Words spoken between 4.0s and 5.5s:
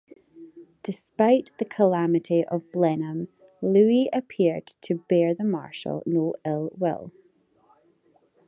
appeared to bear the